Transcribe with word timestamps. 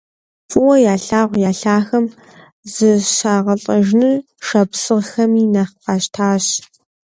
ФӀыуэ 0.49 0.75
ялъагъу 0.93 1.41
я 1.49 1.51
лъахэм 1.59 2.05
зыщагъэлӀэжыныр 2.73 4.17
шапсыгъхэми 4.45 5.43
нэхъ 5.53 5.73
къащтащ. 5.83 6.45